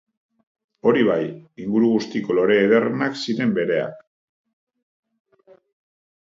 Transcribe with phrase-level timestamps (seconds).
[0.91, 1.25] Hori bai,
[1.65, 4.03] inguru guztiko lore ederrenak ziren bereak.